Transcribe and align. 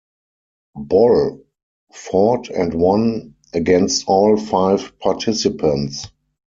Boll 0.73 1.45
fought 1.93 2.49
and 2.49 2.73
won 2.73 3.35
against 3.53 4.05
all 4.07 4.35
five 4.35 4.97
participants. 4.99 6.07